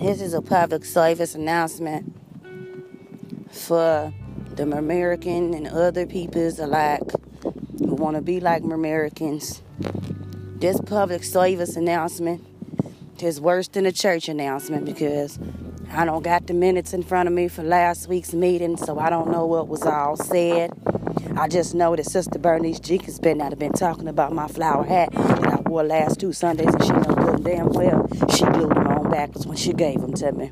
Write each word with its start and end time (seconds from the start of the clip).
This 0.00 0.22
is 0.22 0.32
a 0.32 0.40
public 0.40 0.86
service 0.86 1.34
announcement 1.34 2.16
for 3.50 4.14
the 4.56 4.62
American 4.62 5.52
and 5.52 5.68
other 5.68 6.06
peoples 6.06 6.58
alike 6.58 7.02
who 7.78 7.96
want 7.96 8.16
to 8.16 8.22
be 8.22 8.40
like 8.40 8.62
Americans. 8.62 9.60
This 10.56 10.80
public 10.80 11.22
service 11.22 11.76
announcement 11.76 12.42
is 13.20 13.42
worse 13.42 13.68
than 13.68 13.84
a 13.84 13.92
church 13.92 14.30
announcement 14.30 14.86
because 14.86 15.38
I 15.90 16.06
don't 16.06 16.22
got 16.22 16.46
the 16.46 16.54
minutes 16.54 16.94
in 16.94 17.02
front 17.02 17.26
of 17.26 17.34
me 17.34 17.48
for 17.48 17.62
last 17.62 18.08
week's 18.08 18.32
meeting, 18.32 18.78
so 18.78 18.98
I 18.98 19.10
don't 19.10 19.30
know 19.30 19.44
what 19.44 19.68
was 19.68 19.82
all 19.82 20.16
said. 20.16 20.70
I 21.36 21.46
just 21.46 21.74
know 21.74 21.94
that 21.94 22.06
Sister 22.06 22.38
Bernice 22.38 22.80
Jenkins 22.80 23.18
been 23.18 23.36
not 23.36 23.50
have 23.50 23.58
been 23.58 23.74
talking 23.74 24.08
about 24.08 24.32
my 24.32 24.48
flower 24.48 24.82
hat 24.82 25.12
that 25.12 25.46
I 25.46 25.60
wore 25.68 25.84
last 25.84 26.18
two 26.18 26.32
Sundays, 26.32 26.72
and 26.72 26.84
she 26.84 26.90
know 26.90 27.02
good 27.02 27.44
damn 27.44 27.68
well 27.68 28.08
she 28.30 28.44
glued 28.44 28.70
them 28.70 28.89
backwards 29.10 29.46
when 29.46 29.56
she 29.56 29.72
gave 29.72 30.00
them 30.00 30.14
to 30.14 30.32
me. 30.32 30.50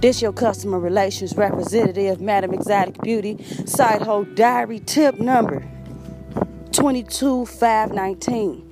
This 0.00 0.20
your 0.20 0.32
customer 0.32 0.78
relations 0.78 1.36
representative, 1.36 2.20
Madam 2.20 2.52
Exotic 2.52 3.00
Beauty, 3.00 3.42
side 3.66 4.02
hoe 4.02 4.24
diary 4.24 4.80
tip 4.80 5.18
number 5.18 5.66
22519. 6.72 8.62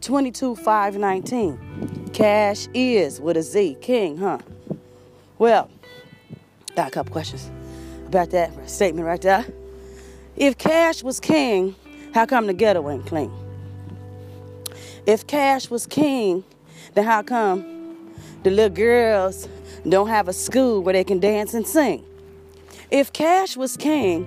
22519. 0.00 2.10
Cash 2.12 2.68
is 2.74 3.20
with 3.20 3.36
a 3.36 3.42
Z, 3.42 3.78
king, 3.80 4.18
huh? 4.18 4.38
Well, 5.38 5.70
got 6.76 6.88
a 6.88 6.90
couple 6.90 7.12
questions 7.12 7.50
about 8.06 8.30
that 8.30 8.70
statement 8.70 9.06
right 9.06 9.20
there. 9.20 9.44
If 10.36 10.58
cash 10.58 11.02
was 11.02 11.20
king, 11.20 11.74
how 12.12 12.26
come 12.26 12.46
the 12.46 12.52
ghetto 12.52 12.88
ain't 12.90 13.06
clean? 13.06 13.32
If 15.06 15.26
cash 15.26 15.70
was 15.70 15.86
king, 15.86 16.44
then 16.94 17.04
how 17.04 17.22
come 17.22 18.06
the 18.42 18.50
little 18.50 18.74
girls 18.74 19.48
don't 19.88 20.08
have 20.08 20.28
a 20.28 20.32
school 20.32 20.82
where 20.82 20.92
they 20.92 21.04
can 21.04 21.20
dance 21.20 21.54
and 21.54 21.66
sing? 21.66 22.04
If 22.90 23.12
cash 23.12 23.56
was 23.56 23.76
king, 23.76 24.26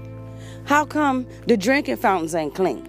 how 0.65 0.85
come 0.85 1.25
the 1.47 1.55
drinking 1.55 1.97
fountains 1.97 2.35
ain't 2.35 2.53
clean? 2.53 2.87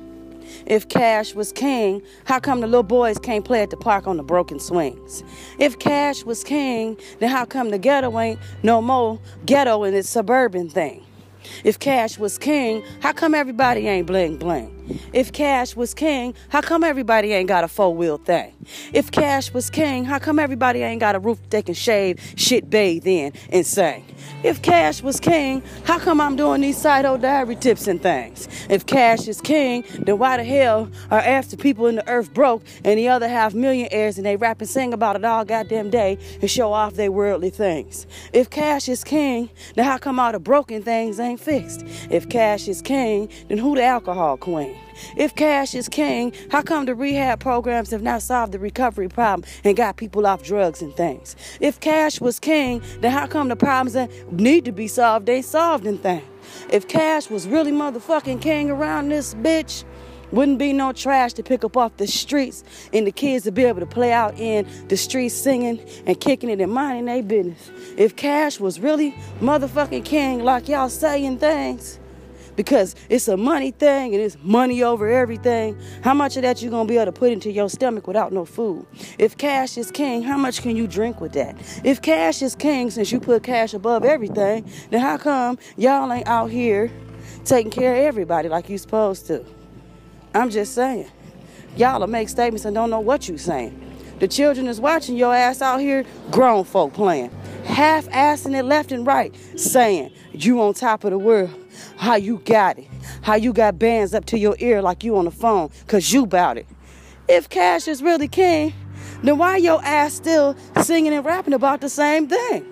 If 0.66 0.88
cash 0.88 1.34
was 1.34 1.52
king, 1.52 2.02
how 2.24 2.40
come 2.40 2.60
the 2.60 2.66
little 2.66 2.82
boys 2.82 3.18
can't 3.18 3.44
play 3.44 3.62
at 3.62 3.70
the 3.70 3.76
park 3.76 4.06
on 4.06 4.16
the 4.16 4.22
broken 4.22 4.58
swings? 4.58 5.22
If 5.58 5.78
cash 5.78 6.24
was 6.24 6.42
king, 6.42 6.98
then 7.20 7.30
how 7.30 7.44
come 7.44 7.70
the 7.70 7.78
ghetto 7.78 8.18
ain't 8.18 8.40
no 8.62 8.82
more 8.82 9.20
ghetto 9.46 9.84
in 9.84 9.94
its 9.94 10.08
suburban 10.08 10.68
thing? 10.68 11.04
If 11.64 11.78
cash 11.78 12.18
was 12.18 12.38
king, 12.38 12.82
how 13.00 13.12
come 13.12 13.34
everybody 13.34 13.86
ain't 13.86 14.06
bling 14.06 14.36
bling? 14.36 14.74
If 15.12 15.32
cash 15.32 15.76
was 15.76 15.94
king, 15.94 16.34
how 16.48 16.60
come 16.60 16.82
everybody 16.82 17.32
ain't 17.32 17.48
got 17.48 17.64
a 17.64 17.68
four 17.68 17.94
wheel 17.94 18.18
thing? 18.18 18.54
If 18.92 19.10
cash 19.10 19.52
was 19.52 19.70
king, 19.70 20.04
how 20.04 20.18
come 20.18 20.38
everybody 20.38 20.82
ain't 20.82 21.00
got 21.00 21.14
a 21.14 21.18
roof 21.18 21.38
they 21.50 21.62
can 21.62 21.74
shave, 21.74 22.20
shit, 22.36 22.70
bathe 22.70 23.06
in, 23.06 23.32
and 23.50 23.66
sing? 23.66 24.04
If 24.42 24.62
cash 24.62 25.02
was 25.02 25.20
king, 25.20 25.62
how 25.84 25.98
come 25.98 26.20
I'm 26.20 26.36
doing 26.36 26.60
these 26.60 26.78
side 26.78 27.02
diary 27.20 27.56
tips 27.56 27.86
and 27.86 28.00
things? 28.00 28.48
If 28.68 28.86
cash 28.86 29.26
is 29.28 29.40
king, 29.40 29.84
then 29.98 30.18
why 30.18 30.36
the 30.36 30.44
hell 30.44 30.90
are 31.10 31.42
the 31.42 31.56
people 31.56 31.86
in 31.86 31.96
the 31.96 32.08
earth 32.08 32.34
broke 32.34 32.62
and 32.84 32.98
the 32.98 33.08
other 33.08 33.28
half 33.28 33.54
millionaires 33.54 34.18
and 34.18 34.26
they 34.26 34.36
rap 34.36 34.60
and 34.60 34.68
sing 34.68 34.92
about 34.92 35.16
it 35.16 35.24
all 35.24 35.44
goddamn 35.44 35.90
day 35.90 36.18
and 36.40 36.50
show 36.50 36.72
off 36.72 36.94
their 36.94 37.10
worldly 37.10 37.50
things? 37.50 38.06
If 38.32 38.50
cash 38.50 38.88
is 38.88 39.04
king, 39.04 39.50
then 39.74 39.84
how 39.84 39.98
come 39.98 40.20
all 40.20 40.32
the 40.32 40.38
broken 40.38 40.82
things 40.82 41.18
ain't 41.18 41.40
fixed? 41.40 41.84
If 42.10 42.28
cash 42.28 42.68
is 42.68 42.82
king, 42.82 43.30
then 43.48 43.58
who 43.58 43.74
the 43.74 43.84
alcohol 43.84 44.36
queen? 44.36 44.76
If 45.16 45.34
cash 45.34 45.74
is 45.74 45.88
king, 45.88 46.32
how 46.50 46.62
come 46.62 46.86
the 46.86 46.94
rehab 46.94 47.40
programs 47.40 47.90
have 47.92 48.02
not 48.02 48.22
solved 48.22 48.52
the 48.52 48.58
recovery 48.58 49.08
problem 49.08 49.48
and 49.64 49.76
got 49.76 49.96
people 49.96 50.26
off 50.26 50.42
drugs 50.42 50.82
and 50.82 50.94
things? 50.94 51.36
If 51.60 51.80
cash 51.80 52.20
was 52.20 52.38
king, 52.38 52.82
then 53.00 53.12
how 53.12 53.26
come 53.26 53.48
the 53.48 53.56
problems 53.56 53.92
that 53.94 54.10
need 54.32 54.64
to 54.64 54.72
be 54.72 54.88
solved 54.88 55.28
ain't 55.28 55.44
solved 55.44 55.86
and 55.86 56.00
things? 56.02 56.24
If 56.70 56.88
cash 56.88 57.30
was 57.30 57.46
really 57.46 57.72
motherfucking 57.72 58.40
king 58.40 58.70
around 58.70 59.10
this 59.10 59.34
bitch, 59.34 59.84
wouldn't 60.30 60.58
be 60.58 60.72
no 60.72 60.92
trash 60.92 61.32
to 61.34 61.42
pick 61.42 61.64
up 61.64 61.76
off 61.76 61.96
the 61.96 62.06
streets 62.06 62.62
and 62.92 63.06
the 63.06 63.12
kids 63.12 63.44
to 63.44 63.52
be 63.52 63.64
able 63.64 63.80
to 63.80 63.86
play 63.86 64.12
out 64.12 64.38
in 64.38 64.66
the 64.88 64.96
streets 64.96 65.34
singing 65.34 65.80
and 66.06 66.20
kicking 66.20 66.50
it 66.50 66.60
and 66.60 66.72
minding 66.72 67.06
their 67.06 67.22
business. 67.22 67.70
If 67.96 68.16
cash 68.16 68.60
was 68.60 68.78
really 68.80 69.12
motherfucking 69.40 70.04
king 70.04 70.44
like 70.44 70.68
y'all 70.68 70.90
saying 70.90 71.38
things, 71.38 71.98
because 72.58 72.96
it's 73.08 73.28
a 73.28 73.36
money 73.36 73.70
thing 73.70 74.12
and 74.14 74.20
it's 74.20 74.36
money 74.42 74.82
over 74.82 75.08
everything. 75.08 75.80
How 76.02 76.12
much 76.12 76.36
of 76.36 76.42
that 76.42 76.60
you 76.60 76.70
gonna 76.70 76.88
be 76.88 76.96
able 76.96 77.04
to 77.04 77.12
put 77.12 77.30
into 77.30 77.52
your 77.52 77.70
stomach 77.70 78.08
without 78.08 78.32
no 78.32 78.44
food? 78.44 78.84
If 79.16 79.38
cash 79.38 79.78
is 79.78 79.92
king, 79.92 80.24
how 80.24 80.36
much 80.36 80.60
can 80.60 80.74
you 80.74 80.88
drink 80.88 81.20
with 81.20 81.34
that? 81.34 81.54
If 81.84 82.02
cash 82.02 82.42
is 82.42 82.56
king, 82.56 82.90
since 82.90 83.12
you 83.12 83.20
put 83.20 83.44
cash 83.44 83.74
above 83.74 84.04
everything, 84.04 84.68
then 84.90 85.00
how 85.00 85.18
come 85.18 85.56
y'all 85.76 86.12
ain't 86.12 86.26
out 86.26 86.50
here 86.50 86.90
taking 87.44 87.70
care 87.70 87.94
of 87.94 88.00
everybody 88.00 88.48
like 88.48 88.68
you 88.68 88.76
supposed 88.76 89.28
to? 89.28 89.44
I'm 90.34 90.50
just 90.50 90.74
saying. 90.74 91.08
Y'all 91.76 92.00
will 92.00 92.08
make 92.08 92.28
statements 92.28 92.64
and 92.64 92.74
don't 92.74 92.90
know 92.90 92.98
what 92.98 93.28
you 93.28 93.38
saying. 93.38 93.84
The 94.18 94.26
children 94.26 94.66
is 94.66 94.80
watching 94.80 95.16
your 95.16 95.32
ass 95.32 95.62
out 95.62 95.78
here, 95.78 96.04
grown 96.32 96.64
folk 96.64 96.92
playing. 96.92 97.30
Half 97.66 98.06
assing 98.08 98.58
it 98.58 98.64
left 98.64 98.90
and 98.90 99.06
right, 99.06 99.32
saying 99.54 100.10
you 100.32 100.60
on 100.60 100.74
top 100.74 101.04
of 101.04 101.12
the 101.12 101.18
world 101.18 101.54
how 101.98 102.14
you 102.14 102.40
got 102.44 102.78
it, 102.78 102.88
how 103.22 103.34
you 103.34 103.52
got 103.52 103.78
bands 103.78 104.14
up 104.14 104.24
to 104.26 104.38
your 104.38 104.56
ear 104.60 104.80
like 104.80 105.04
you 105.04 105.16
on 105.16 105.24
the 105.24 105.30
phone, 105.30 105.70
cause 105.86 106.12
you 106.12 106.26
bout 106.26 106.56
it. 106.56 106.66
If 107.28 107.48
cash 107.48 107.88
is 107.88 108.02
really 108.02 108.28
king, 108.28 108.72
then 109.22 109.36
why 109.36 109.56
your 109.58 109.84
ass 109.84 110.14
still 110.14 110.56
singing 110.82 111.12
and 111.12 111.24
rapping 111.24 111.54
about 111.54 111.80
the 111.80 111.88
same 111.88 112.28
thing? 112.28 112.64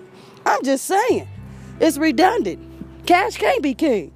I'm 0.45 0.63
just 0.63 0.85
saying. 0.85 1.27
It's 1.79 1.97
redundant. 1.97 2.59
Cash 3.05 3.37
can't 3.37 3.61
be 3.61 3.73
king. 3.73 4.11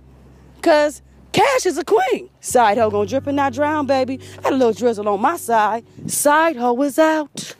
Cause 0.61 1.01
Cash 1.31 1.65
is 1.65 1.77
a 1.77 1.85
queen. 1.85 2.29
Side 2.41 2.77
hoe 2.77 2.89
gonna 2.89 3.07
drip 3.07 3.25
and 3.25 3.37
not 3.37 3.53
drown, 3.53 3.85
baby. 3.85 4.19
Got 4.43 4.53
a 4.53 4.55
little 4.55 4.73
drizzle 4.73 5.07
on 5.07 5.21
my 5.21 5.37
side. 5.37 5.85
Side 6.07 6.57
hoe 6.57 6.81
is 6.81 6.99
out. 6.99 7.55